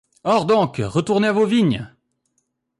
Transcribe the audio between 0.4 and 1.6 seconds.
doncques retournez à vos